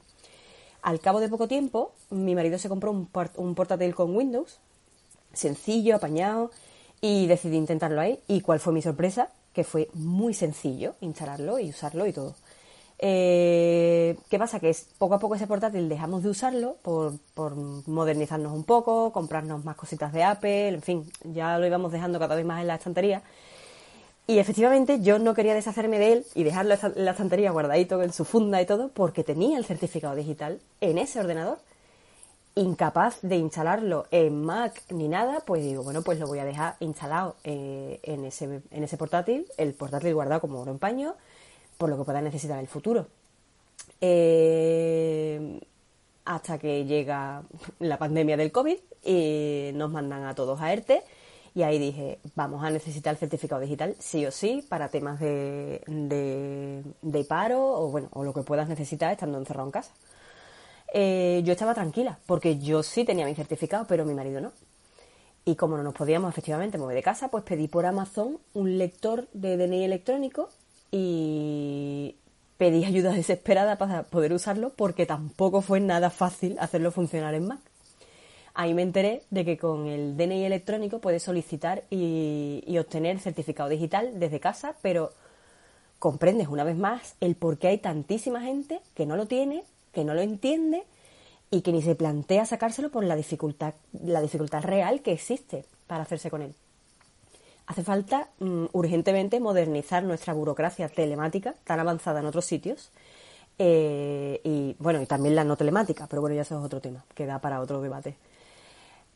Al 0.82 1.00
cabo 1.00 1.20
de 1.20 1.30
poco 1.30 1.48
tiempo, 1.48 1.92
mi 2.10 2.34
marido 2.34 2.58
se 2.58 2.70
compró 2.70 2.92
un, 2.92 3.10
un 3.36 3.56
portátil 3.56 3.94
con 3.94 4.16
Windows, 4.16 4.60
sencillo, 5.34 5.96
apañado, 5.96 6.52
y 7.02 7.28
decidí 7.28 7.58
intentarlo 7.58 8.00
ahí. 8.02 8.20
¿Y 8.28 8.42
cuál 8.42 8.60
fue 8.60 8.74
mi 8.74 8.82
sorpresa? 8.82 9.30
Que 9.54 9.64
fue 9.64 9.90
muy 9.94 10.34
sencillo 10.34 10.96
instalarlo 11.02 11.60
y 11.60 11.70
usarlo 11.70 12.06
y 12.08 12.14
todo. 12.14 12.36
Eh, 13.04 14.16
¿Qué 14.30 14.38
pasa? 14.38 14.60
Que 14.60 14.70
es, 14.70 14.88
poco 15.00 15.16
a 15.16 15.20
poco 15.20 15.34
ese 15.34 15.48
portátil 15.48 15.90
dejamos 15.90 16.22
de 16.22 16.30
usarlo 16.30 16.78
por, 16.84 17.16
modernizarnos 17.88 18.54
un 18.54 18.64
poco, 18.64 19.12
comprarnos 19.12 19.66
más 19.66 19.76
cositas 19.76 20.14
de 20.14 20.24
Apple, 20.24 20.68
en 20.68 20.82
fin, 20.84 21.12
ya 21.24 21.58
lo 21.58 21.66
íbamos 21.66 21.92
dejando 21.92 22.20
cada 22.20 22.36
vez 22.36 22.46
más 22.46 22.62
en 22.62 22.68
la 22.68 22.76
estantería. 22.76 23.24
Y 24.28 24.38
efectivamente 24.38 25.02
yo 25.02 25.18
no 25.18 25.34
quería 25.34 25.56
deshacerme 25.56 25.98
de 25.98 26.14
él 26.14 26.26
y 26.36 26.44
dejarlo 26.44 26.76
en 26.76 27.06
la 27.06 27.12
estantería 27.12 27.50
guardadito 27.50 28.04
en 28.04 28.14
su 28.14 28.24
funda 28.24 28.62
y 28.62 28.68
todo 28.68 28.90
porque 28.90 29.24
tenía 29.24 29.58
el 29.58 29.66
certificado 29.66 30.16
digital 30.16 30.62
en 30.80 31.00
ese 31.00 31.20
ordenador. 31.20 31.58
incapaz 32.54 33.18
de 33.24 33.38
instalarlo 33.38 34.06
en 34.12 34.44
Mac 34.44 34.84
ni 34.90 35.08
nada, 35.08 35.40
pues 35.46 35.64
digo, 35.64 35.84
bueno, 35.84 36.04
pues 36.04 36.20
lo 36.20 36.28
voy 36.28 36.40
a 36.40 36.46
dejar 36.46 36.76
instalado 36.82 37.36
eh, 37.44 38.00
en, 38.04 38.26
ese, 38.26 38.62
en 38.70 38.84
ese 38.84 38.98
portátil, 38.98 39.48
el 39.58 39.74
portátil 39.74 40.14
guardado 40.14 40.42
como 40.42 40.60
oro 40.62 40.72
en 40.72 40.80
paño, 40.80 41.16
por 41.82 41.90
lo 41.90 41.98
que 41.98 42.04
pueda 42.04 42.22
necesitar 42.22 42.58
en 42.58 42.62
el 42.62 42.68
futuro. 42.68 43.08
Eh, 44.02 45.60
hasta 46.26 46.60
que 46.60 46.86
llega 46.86 47.42
la 47.80 47.98
pandemia 47.98 48.38
del 48.38 48.52
COVID 48.52 48.78
y 49.04 49.72
nos 49.74 49.90
mandan 49.90 50.26
a 50.26 50.36
todos 50.36 50.62
a 50.62 50.72
ERTE. 50.72 51.02
Y 51.56 51.64
ahí 51.64 51.80
dije, 51.80 52.20
vamos 52.36 52.64
a 52.64 52.70
necesitar 52.70 53.16
el 53.16 53.18
certificado 53.18 53.60
digital 53.62 53.96
sí 53.98 54.24
o 54.28 54.32
sí 54.32 54.64
para 54.70 54.90
temas 54.90 55.20
de, 55.20 55.82
de, 57.02 57.24
paro 57.24 57.60
o 57.60 57.90
bueno, 57.90 58.10
o 58.14 58.24
lo 58.24 58.32
que 58.32 58.44
puedas 58.44 58.70
necesitar 58.70 59.12
estando 59.12 59.40
encerrado 59.40 59.68
en 59.68 59.72
casa. 59.72 59.92
Eh, 60.94 61.42
yo 61.44 61.54
estaba 61.54 61.74
tranquila, 61.74 62.20
porque 62.28 62.60
yo 62.60 62.84
sí 62.84 63.06
tenía 63.06 63.26
mi 63.26 63.34
certificado, 63.34 63.88
pero 63.88 64.06
mi 64.06 64.14
marido 64.14 64.40
no. 64.40 64.52
Y 65.46 65.56
como 65.56 65.78
no 65.78 65.84
nos 65.84 65.96
podíamos 65.96 66.30
efectivamente 66.30 66.78
mover 66.78 66.96
de 66.96 67.02
casa, 67.02 67.30
pues 67.30 67.44
pedí 67.44 67.68
por 67.68 67.88
Amazon 67.88 68.38
un 68.54 68.78
lector 68.78 69.28
de 69.34 69.58
DNI 69.58 69.84
electrónico 69.84 70.50
y 70.92 72.16
pedí 72.58 72.86
ayuda 72.86 73.12
desesperada 73.12 73.78
para 73.78 74.04
poder 74.04 74.34
usarlo 74.34 74.72
porque 74.76 75.06
tampoco 75.06 75.62
fue 75.62 75.80
nada 75.80 76.10
fácil 76.10 76.58
hacerlo 76.60 76.92
funcionar 76.92 77.34
en 77.34 77.48
Mac. 77.48 77.60
Ahí 78.54 78.74
me 78.74 78.82
enteré 78.82 79.24
de 79.30 79.46
que 79.46 79.58
con 79.58 79.88
el 79.88 80.18
DNI 80.18 80.46
electrónico 80.46 81.00
puedes 81.00 81.24
solicitar 81.24 81.86
y, 81.90 82.78
obtener 82.78 83.20
certificado 83.20 83.70
digital 83.70 84.20
desde 84.20 84.42
casa, 84.42 84.76
pero 84.82 85.14
comprendes 86.00 86.50
una 86.50 86.64
vez 86.66 86.76
más 86.76 87.16
el 87.22 87.36
por 87.36 87.58
qué 87.58 87.70
hay 87.70 87.78
tantísima 87.78 88.42
gente 88.42 88.82
que 88.94 89.06
no 89.06 89.16
lo 89.16 89.26
tiene, 89.26 89.64
que 89.94 90.04
no 90.04 90.14
lo 90.14 90.22
entiende 90.22 90.84
y 91.50 91.62
que 91.62 91.72
ni 91.72 91.82
se 91.82 91.96
plantea 91.96 92.46
sacárselo 92.46 92.92
por 92.92 93.06
la 93.06 93.16
dificultad, 93.16 93.74
la 94.04 94.22
dificultad 94.22 94.64
real 94.64 95.02
que 95.02 95.14
existe 95.14 95.66
para 95.88 96.04
hacerse 96.04 96.30
con 96.30 96.42
él 96.42 96.54
hace 97.68 97.84
falta 97.84 98.30
mm, 98.40 98.66
urgentemente 98.74 99.40
modernizar 99.40 100.04
nuestra 100.04 100.34
burocracia 100.34 100.90
telemática 100.90 101.56
tan 101.64 101.80
avanzada 101.80 102.20
en 102.20 102.26
otros 102.26 102.46
sitios. 102.46 102.92
Eh, 103.60 104.42
y 104.44 104.76
bueno, 104.80 105.02
y 105.02 105.06
también 105.06 105.36
la 105.36 105.44
no 105.44 105.56
telemática, 105.56 106.08
pero 106.08 106.22
bueno, 106.22 106.36
ya 106.36 106.42
eso 106.42 106.58
es 106.58 106.66
otro 106.66 106.82
tema, 106.82 107.06
que 107.14 107.26
da 107.26 107.40
para 107.40 107.62
otro 107.62 107.82
debate. 107.82 108.16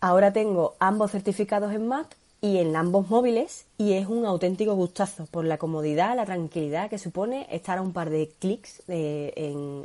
Ahora 0.01 0.33
tengo 0.33 0.75
ambos 0.79 1.11
certificados 1.11 1.73
en 1.73 1.87
Mac 1.87 2.15
y 2.45 2.59
en 2.59 2.75
ambos 2.75 3.09
móviles 3.09 3.65
y 3.75 3.93
es 3.93 4.05
un 4.05 4.23
auténtico 4.23 4.75
gustazo 4.75 5.25
por 5.25 5.45
la 5.45 5.57
comodidad, 5.57 6.15
la 6.15 6.25
tranquilidad 6.25 6.91
que 6.91 6.99
supone 6.99 7.47
estar 7.49 7.79
a 7.79 7.81
un 7.81 7.91
par 7.91 8.11
de 8.11 8.29
clics 8.37 8.83
eh, 8.87 9.33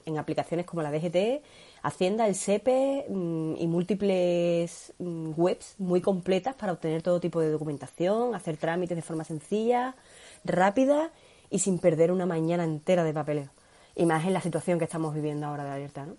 en, 0.04 0.18
aplicaciones 0.18 0.66
como 0.66 0.82
la 0.82 0.92
DGT 0.92 1.42
Hacienda, 1.82 2.26
el 2.26 2.34
SEPE 2.34 3.06
mm, 3.08 3.54
y 3.56 3.66
múltiples 3.66 4.92
mm, 4.98 5.30
webs 5.38 5.76
muy 5.78 6.02
completas 6.02 6.54
para 6.54 6.72
obtener 6.72 7.00
todo 7.00 7.18
tipo 7.18 7.40
de 7.40 7.50
documentación, 7.50 8.34
hacer 8.34 8.58
trámites 8.58 8.94
de 8.94 9.00
forma 9.00 9.24
sencilla, 9.24 9.96
rápida 10.44 11.12
y 11.48 11.60
sin 11.60 11.78
perder 11.78 12.12
una 12.12 12.26
mañana 12.26 12.64
entera 12.64 13.04
de 13.04 13.14
papeleo. 13.14 13.48
Y 13.96 14.04
más 14.04 14.26
en 14.26 14.34
la 14.34 14.42
situación 14.42 14.78
que 14.78 14.84
estamos 14.84 15.14
viviendo 15.14 15.46
ahora 15.46 15.64
de 15.64 15.70
alerta, 15.70 16.04
¿no? 16.04 16.16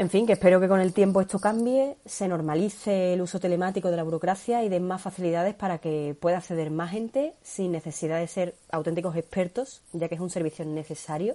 En 0.00 0.10
fin, 0.10 0.28
que 0.28 0.34
espero 0.34 0.60
que 0.60 0.68
con 0.68 0.78
el 0.78 0.92
tiempo 0.92 1.20
esto 1.20 1.40
cambie, 1.40 1.96
se 2.06 2.28
normalice 2.28 3.14
el 3.14 3.20
uso 3.20 3.40
telemático 3.40 3.90
de 3.90 3.96
la 3.96 4.04
burocracia 4.04 4.62
y 4.62 4.68
den 4.68 4.86
más 4.86 5.02
facilidades 5.02 5.56
para 5.56 5.78
que 5.78 6.16
pueda 6.20 6.38
acceder 6.38 6.70
más 6.70 6.92
gente 6.92 7.32
sin 7.42 7.72
necesidad 7.72 8.20
de 8.20 8.28
ser 8.28 8.54
auténticos 8.70 9.16
expertos, 9.16 9.82
ya 9.92 10.08
que 10.08 10.14
es 10.14 10.20
un 10.20 10.30
servicio 10.30 10.64
necesario 10.64 11.34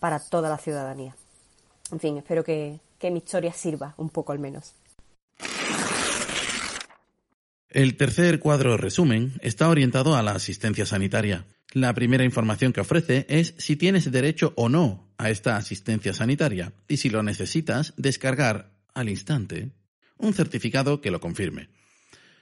para 0.00 0.20
toda 0.20 0.50
la 0.50 0.58
ciudadanía. 0.58 1.16
En 1.92 1.98
fin, 1.98 2.18
espero 2.18 2.44
que, 2.44 2.78
mi 3.02 3.18
historia 3.18 3.52
sirva 3.54 3.94
un 3.96 4.10
poco 4.10 4.32
al 4.32 4.38
menos. 4.38 4.74
El 7.70 7.96
tercer 7.96 8.38
cuadro 8.38 8.76
resumen 8.76 9.32
está 9.40 9.68
orientado 9.68 10.14
a 10.14 10.22
la 10.22 10.32
asistencia 10.32 10.84
sanitaria. 10.84 11.46
La 11.72 11.94
primera 11.94 12.24
información 12.24 12.72
que 12.74 12.80
ofrece 12.82 13.24
es 13.30 13.54
si 13.58 13.76
tienes 13.76 14.10
derecho 14.10 14.52
o 14.56 14.68
no 14.68 15.03
a 15.18 15.30
esta 15.30 15.56
asistencia 15.56 16.12
sanitaria 16.12 16.72
y 16.88 16.98
si 16.98 17.10
lo 17.10 17.22
necesitas, 17.22 17.94
descargar 17.96 18.70
al 18.94 19.08
instante 19.08 19.70
un 20.16 20.34
certificado 20.34 21.00
que 21.00 21.10
lo 21.10 21.20
confirme. 21.20 21.68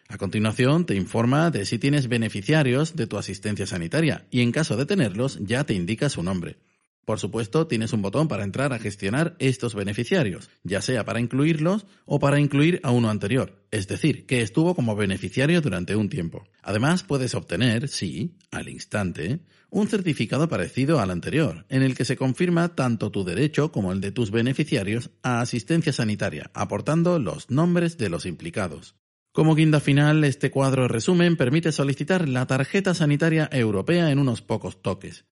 A 0.08 0.18
continuación 0.18 0.84
te 0.84 0.94
informa 0.94 1.50
de 1.50 1.64
si 1.64 1.78
tienes 1.78 2.08
beneficiarios 2.08 2.96
de 2.96 3.06
tu 3.06 3.16
asistencia 3.16 3.66
sanitaria 3.66 4.26
y 4.30 4.42
en 4.42 4.52
caso 4.52 4.76
de 4.76 4.86
tenerlos 4.86 5.38
ya 5.40 5.64
te 5.64 5.74
indica 5.74 6.08
su 6.08 6.22
nombre. 6.22 6.58
Por 7.04 7.18
supuesto, 7.18 7.66
tienes 7.66 7.92
un 7.92 8.00
botón 8.00 8.28
para 8.28 8.44
entrar 8.44 8.72
a 8.72 8.78
gestionar 8.78 9.34
estos 9.40 9.74
beneficiarios, 9.74 10.50
ya 10.62 10.80
sea 10.80 11.04
para 11.04 11.18
incluirlos 11.18 11.84
o 12.04 12.20
para 12.20 12.38
incluir 12.38 12.80
a 12.84 12.92
uno 12.92 13.10
anterior, 13.10 13.66
es 13.72 13.88
decir, 13.88 14.24
que 14.24 14.40
estuvo 14.40 14.76
como 14.76 14.94
beneficiario 14.94 15.60
durante 15.60 15.96
un 15.96 16.08
tiempo. 16.08 16.44
Además, 16.62 17.02
puedes 17.02 17.34
obtener, 17.34 17.88
sí, 17.88 18.36
al 18.52 18.68
instante, 18.68 19.40
un 19.68 19.88
certificado 19.88 20.48
parecido 20.48 21.00
al 21.00 21.10
anterior, 21.10 21.66
en 21.68 21.82
el 21.82 21.96
que 21.96 22.04
se 22.04 22.16
confirma 22.16 22.76
tanto 22.76 23.10
tu 23.10 23.24
derecho 23.24 23.72
como 23.72 23.90
el 23.90 24.00
de 24.00 24.12
tus 24.12 24.30
beneficiarios 24.30 25.10
a 25.24 25.40
asistencia 25.40 25.92
sanitaria, 25.92 26.52
aportando 26.54 27.18
los 27.18 27.50
nombres 27.50 27.98
de 27.98 28.10
los 28.10 28.26
implicados. 28.26 28.94
Como 29.32 29.56
guinda 29.56 29.80
final, 29.80 30.22
este 30.22 30.52
cuadro 30.52 30.86
resumen 30.86 31.36
permite 31.36 31.72
solicitar 31.72 32.28
la 32.28 32.46
tarjeta 32.46 32.94
sanitaria 32.94 33.48
europea 33.50 34.10
en 34.10 34.20
unos 34.20 34.42
pocos 34.42 34.82
toques 34.82 35.24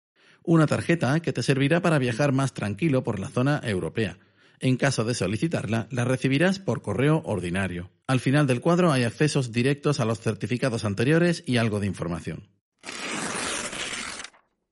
una 0.43 0.67
tarjeta 0.67 1.19
que 1.19 1.34
te 1.34 1.43
servirá 1.43 1.82
para 1.82 1.99
viajar 1.99 2.32
más 2.32 2.54
tranquilo 2.54 3.04
por 3.04 3.19
la 3.19 3.30
zona 3.30 3.62
europea. 3.63 4.17
En 4.60 4.75
caso 4.75 5.06
de 5.06 5.13
solicitarla, 5.13 5.88
la 5.89 6.04
recibirás 6.04 6.60
por 6.60 6.82
correo 6.82 7.21
ordinario. 7.25 7.91
Al 8.08 8.19
final 8.19 8.45
del 8.45 8.60
cuadro 8.60 8.91
hay 8.91 9.04
accesos 9.04 9.52
directos 9.52 9.99
a 9.99 10.06
los 10.06 10.19
certificados 10.19 10.84
anteriores 10.84 11.43
y 11.45 11.58
algo 11.58 11.80
de 11.80 11.88
información. 11.88 12.49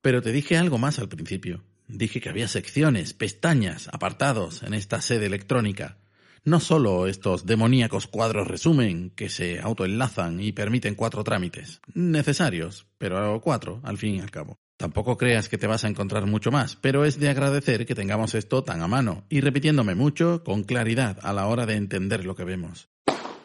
Pero 0.01 0.21
te 0.21 0.31
dije 0.31 0.57
algo 0.57 0.77
más 0.77 0.99
al 0.99 1.07
principio. 1.07 1.63
Dije 1.87 2.19
que 2.19 2.29
había 2.29 2.49
secciones, 2.49 3.13
pestañas, 3.13 3.87
apartados 3.91 4.63
en 4.63 4.73
esta 4.73 5.01
sede 5.01 5.25
electrónica. 5.25 5.97
No 6.43 6.59
solo 6.59 7.07
estos 7.07 7.45
demoníacos 7.45 8.07
cuadros 8.07 8.47
resumen 8.47 9.09
que 9.11 9.29
se 9.29 9.59
autoenlazan 9.59 10.39
y 10.39 10.51
permiten 10.51 10.95
cuatro 10.95 11.23
trámites. 11.23 11.81
Necesarios, 11.93 12.87
pero 12.97 13.39
cuatro, 13.41 13.81
al 13.83 13.97
fin 13.97 14.15
y 14.15 14.19
al 14.19 14.31
cabo. 14.31 14.57
Tampoco 14.77 15.17
creas 15.17 15.49
que 15.49 15.57
te 15.57 15.65
vas 15.65 15.83
a 15.83 15.87
encontrar 15.87 16.27
mucho 16.27 16.51
más, 16.51 16.75
pero 16.75 17.03
es 17.03 17.19
de 17.19 17.29
agradecer 17.29 17.87
que 17.87 17.95
tengamos 17.95 18.35
esto 18.35 18.63
tan 18.63 18.81
a 18.81 18.87
mano 18.87 19.25
y 19.27 19.41
repitiéndome 19.41 19.95
mucho 19.95 20.43
con 20.43 20.63
claridad 20.63 21.17
a 21.23 21.33
la 21.33 21.47
hora 21.47 21.65
de 21.65 21.75
entender 21.75 22.25
lo 22.25 22.35
que 22.35 22.43
vemos. 22.43 22.87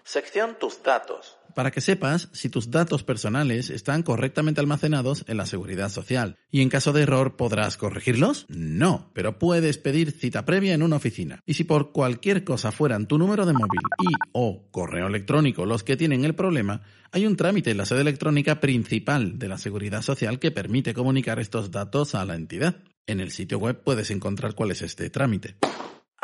Sección 0.04 0.56
Tus 0.58 0.82
datos. 0.82 1.36
Para 1.54 1.70
que 1.70 1.80
sepas 1.80 2.28
si 2.32 2.48
tus 2.48 2.70
datos 2.70 3.04
personales 3.04 3.70
están 3.70 4.02
correctamente 4.02 4.60
almacenados 4.60 5.24
en 5.28 5.36
la 5.36 5.46
seguridad 5.46 5.90
social. 5.90 6.38
¿Y 6.50 6.60
en 6.60 6.70
caso 6.70 6.92
de 6.92 7.02
error 7.02 7.36
podrás 7.36 7.76
corregirlos? 7.76 8.46
No, 8.48 9.10
pero 9.14 9.38
puedes 9.38 9.78
pedir 9.78 10.10
cita 10.10 10.44
previa 10.44 10.74
en 10.74 10.82
una 10.82 10.96
oficina. 10.96 11.40
Y 11.46 11.54
si 11.54 11.64
por 11.64 11.92
cualquier 11.92 12.42
cosa 12.42 12.72
fueran 12.72 13.06
tu 13.06 13.16
número 13.16 13.46
de 13.46 13.52
móvil 13.52 13.80
y 14.02 14.12
o 14.32 14.64
correo 14.70 15.06
electrónico 15.06 15.66
los 15.66 15.84
que 15.84 15.96
tienen 15.96 16.24
el 16.24 16.34
problema, 16.34 16.82
hay 17.12 17.26
un 17.26 17.36
trámite 17.36 17.70
en 17.70 17.76
la 17.76 17.86
sede 17.86 18.00
electrónica 18.00 18.60
principal 18.60 19.38
de 19.38 19.48
la 19.48 19.58
seguridad 19.58 20.02
social 20.02 20.38
que 20.40 20.50
permite 20.50 20.94
comunicar 20.94 21.38
estos 21.38 21.70
datos 21.70 22.14
a 22.14 22.24
la 22.24 22.34
entidad. 22.34 22.76
En 23.06 23.20
el 23.20 23.30
sitio 23.30 23.58
web 23.58 23.82
puedes 23.84 24.10
encontrar 24.10 24.54
cuál 24.54 24.72
es 24.72 24.82
este 24.82 25.10
trámite. 25.10 25.56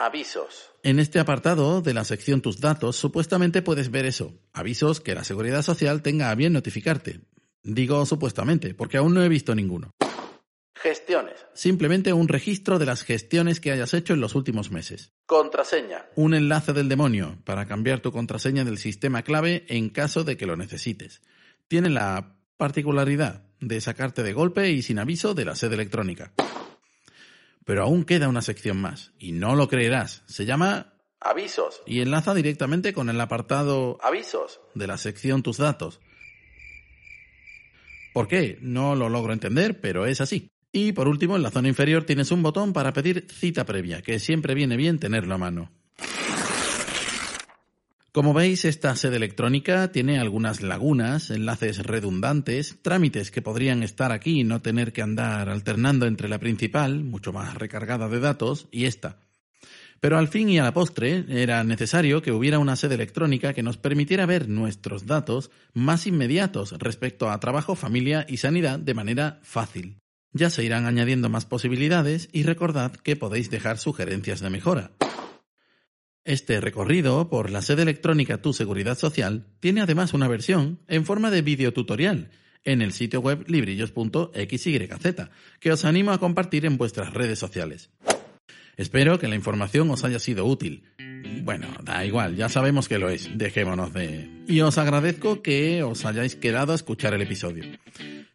Avisos. 0.01 0.71
En 0.85 1.01
este 1.01 1.19
apartado 1.19 1.83
de 1.83 1.93
la 1.93 2.05
sección 2.05 2.41
Tus 2.41 2.61
datos, 2.61 2.95
supuestamente 2.95 3.63
puedes 3.63 3.91
ver 3.91 4.07
eso. 4.07 4.33
Avisos 4.53 5.01
que 5.01 5.13
la 5.13 5.25
Seguridad 5.25 5.63
Social 5.63 6.03
tenga 6.03 6.31
a 6.31 6.37
bien 6.37 6.53
notificarte. 6.53 7.23
Digo 7.65 8.07
supuestamente, 8.07 8.75
porque 8.75 8.99
aún 8.99 9.13
no 9.13 9.25
he 9.25 9.29
visto 9.29 9.57
ninguno. 9.57 9.91
Gestiones. 10.77 11.35
Simplemente 11.53 12.13
un 12.13 12.29
registro 12.29 12.79
de 12.79 12.87
las 12.87 13.03
gestiones 13.03 13.59
que 13.59 13.73
hayas 13.73 13.93
hecho 13.93 14.15
en 14.15 14.21
los 14.21 14.37
últimos 14.37 14.71
meses. 14.71 15.11
Contraseña. 15.27 16.07
Un 16.15 16.35
enlace 16.35 16.73
del 16.73 16.89
demonio 16.89 17.37
para 17.45 17.67
cambiar 17.67 17.99
tu 17.99 18.13
contraseña 18.13 18.65
del 18.65 18.79
sistema 18.79 19.23
clave 19.23 19.65
en 19.67 19.89
caso 19.89 20.23
de 20.23 20.37
que 20.37 20.47
lo 20.47 20.57
necesites. 20.57 21.23
Tiene 21.67 21.91
la 21.91 22.37
particularidad 22.57 23.43
de 23.59 23.81
sacarte 23.81 24.23
de 24.23 24.33
golpe 24.33 24.71
y 24.71 24.83
sin 24.83 25.01
aviso 25.01 25.35
de 25.35 25.45
la 25.45 25.57
sede 25.57 25.75
electrónica. 25.75 26.33
Pero 27.69 27.83
aún 27.83 28.05
queda 28.05 28.31
una 28.31 28.41
sección 28.41 28.81
más, 28.81 29.13
y 29.19 29.33
no 29.33 29.55
lo 29.55 29.69
creerás. 29.69 30.23
Se 30.25 30.47
llama 30.47 30.95
Avisos 31.21 31.83
y 31.85 32.01
enlaza 32.01 32.33
directamente 32.33 32.95
con 32.95 33.11
el 33.11 33.21
apartado 33.21 33.99
Avisos 34.03 34.59
de 34.75 34.87
la 34.87 34.97
sección 34.97 35.43
Tus 35.43 35.59
datos. 35.59 36.01
¿Por 38.15 38.27
qué? 38.27 38.57
No 38.63 38.95
lo 38.95 39.11
logro 39.11 39.35
entender, 39.35 39.83
pero 39.83 40.07
es 40.07 40.23
así. 40.23 40.49
Y 40.73 40.93
por 40.93 41.09
último, 41.09 41.37
en 41.37 41.43
la 41.43 41.51
zona 41.51 41.69
inferior 41.69 42.05
tienes 42.05 42.31
un 42.31 42.43
botón 42.43 42.73
para 42.73 42.95
pedir 42.95 43.27
cita 43.31 43.67
previa, 43.67 44.01
que 44.01 44.19
siempre 44.19 44.55
viene 44.55 44.79
bien 44.79 44.99
tenerlo 44.99 45.35
a 45.35 45.39
mano. 45.39 45.71
Como 48.19 48.35
veis, 48.35 48.65
esta 48.65 48.97
sede 48.97 49.15
electrónica 49.15 49.93
tiene 49.93 50.19
algunas 50.19 50.61
lagunas, 50.61 51.31
enlaces 51.31 51.79
redundantes, 51.79 52.77
trámites 52.83 53.31
que 53.31 53.43
podrían 53.43 53.85
estar 53.85 54.11
aquí 54.11 54.41
y 54.41 54.43
no 54.43 54.61
tener 54.61 54.93
que 54.93 55.03
andar 55.03 55.49
alternando 55.49 56.05
entre 56.05 56.29
la 56.29 56.41
principal, 56.41 57.05
mucho 57.05 57.33
más 57.33 57.55
recargada 57.55 58.09
de 58.09 58.19
datos, 58.19 58.67
y 58.73 58.87
esta. 58.87 59.21
Pero 60.01 60.19
al 60.19 60.27
fin 60.27 60.49
y 60.49 60.59
a 60.59 60.65
la 60.65 60.75
postre 60.75 61.27
era 61.29 61.63
necesario 61.63 62.21
que 62.21 62.33
hubiera 62.33 62.59
una 62.59 62.75
sede 62.75 62.97
electrónica 62.97 63.55
que 63.55 63.63
nos 63.63 63.77
permitiera 63.77 64.27
ver 64.27 64.49
nuestros 64.49 65.07
datos 65.07 65.53
más 65.73 66.09
inmediatos 66.09 66.73
respecto 66.77 67.31
a 67.31 67.39
trabajo, 67.39 67.77
familia 67.77 68.27
y 68.29 68.39
sanidad 68.39 68.81
de 68.81 68.95
manera 68.95 69.39
fácil. 69.45 70.01
Ya 70.33 70.51
se 70.51 70.65
irán 70.65 70.87
añadiendo 70.87 71.29
más 71.29 71.47
posibilidades 71.47 72.29
y 72.33 72.43
recordad 72.43 72.97
que 72.97 73.15
podéis 73.15 73.49
dejar 73.49 73.79
sugerencias 73.79 74.41
de 74.41 74.51
mejora. 74.51 74.91
Este 76.29 76.61
recorrido 76.61 77.31
por 77.31 77.49
la 77.49 77.63
sede 77.63 77.81
electrónica 77.81 78.43
Tu 78.43 78.53
Seguridad 78.53 78.99
Social 78.99 79.47
tiene 79.61 79.81
además 79.81 80.13
una 80.13 80.29
versión 80.29 80.79
en 80.87 81.07
forma 81.07 81.31
de 81.31 81.41
videotutorial 81.41 82.29
en 82.65 82.83
el 82.83 82.93
sitio 82.93 83.23
web 83.23 83.47
librillos.xyz, 83.49 85.31
que 85.59 85.73
os 85.73 85.87
animo 85.87 86.11
a 86.11 86.21
compartir 86.21 86.67
en 86.67 86.77
vuestras 86.77 87.15
redes 87.15 87.39
sociales. 87.39 87.89
Espero 88.77 89.19
que 89.19 89.27
la 89.27 89.37
información 89.37 89.91
os 89.91 90.05
haya 90.05 90.19
sido 90.19 90.45
útil. 90.45 90.85
Bueno, 91.45 91.69
da 91.83 92.05
igual, 92.05 92.37
ya 92.37 92.51
sabemos 92.51 92.89
que 92.89 92.99
lo 92.99 93.09
es, 93.09 93.31
dejémonos 93.35 93.95
de... 93.95 94.29
Y 94.47 94.61
os 94.61 94.77
agradezco 94.77 95.41
que 95.41 95.83
os 95.83 96.05
hayáis 96.05 96.37
quedado 96.37 96.73
a 96.73 96.77
escuchar 96.77 97.15
el 97.15 97.23
episodio. 97.23 97.65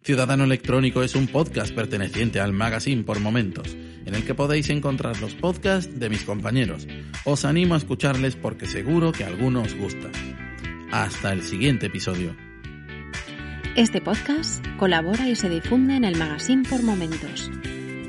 Ciudadano 0.01 0.45
Electrónico 0.45 1.03
es 1.03 1.13
un 1.13 1.27
podcast 1.27 1.75
perteneciente 1.75 2.39
al 2.39 2.53
magazine 2.53 3.03
por 3.03 3.19
momentos, 3.19 3.77
en 4.05 4.15
el 4.15 4.25
que 4.25 4.35
podéis 4.35 4.69
encontrar 4.69 5.19
los 5.21 5.35
podcasts 5.35 5.99
de 5.99 6.09
mis 6.09 6.23
compañeros. 6.23 6.87
Os 7.25 7.45
animo 7.45 7.73
a 7.73 7.77
escucharles 7.77 8.35
porque 8.35 8.65
seguro 8.65 9.11
que 9.11 9.23
alguno 9.23 9.61
os 9.61 9.75
gusta. 9.75 10.09
Hasta 10.91 11.33
el 11.33 11.41
siguiente 11.41 11.87
episodio. 11.87 12.35
Este 13.75 14.01
podcast 14.01 14.63
colabora 14.77 15.27
y 15.27 15.35
se 15.35 15.49
difunde 15.49 15.95
en 15.95 16.03
el 16.03 16.17
magazine 16.17 16.63
por 16.69 16.83
momentos. 16.83 17.49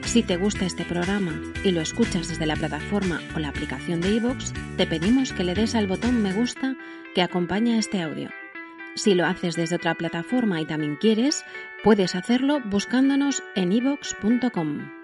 Si 0.04 0.22
te 0.22 0.36
gusta 0.36 0.66
este 0.66 0.84
programa 0.84 1.40
y 1.64 1.70
lo 1.70 1.80
escuchas 1.80 2.28
desde 2.28 2.46
la 2.46 2.56
plataforma 2.56 3.20
o 3.34 3.38
la 3.38 3.48
aplicación 3.48 4.00
de 4.00 4.10
iVoox, 4.10 4.52
te 4.76 4.86
pedimos 4.86 5.32
que 5.32 5.42
le 5.42 5.54
des 5.54 5.74
al 5.74 5.86
botón 5.86 6.22
me 6.22 6.32
gusta 6.32 6.76
que 7.14 7.22
acompaña 7.22 7.78
este 7.78 8.02
audio. 8.02 8.28
Si 8.94 9.14
lo 9.14 9.26
haces 9.26 9.56
desde 9.56 9.76
otra 9.76 9.94
plataforma 9.94 10.60
y 10.60 10.66
también 10.66 10.96
quieres, 10.96 11.44
puedes 11.82 12.14
hacerlo 12.14 12.60
buscándonos 12.60 13.42
en 13.56 13.72
ivox.com. 13.72 15.03